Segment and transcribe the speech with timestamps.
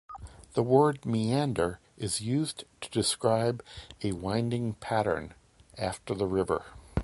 [0.55, 3.63] The word "meander" is used to describe
[4.01, 5.35] a winding pattern,
[5.77, 6.63] after the river.